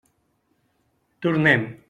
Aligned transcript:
Tornem. 1.21 1.73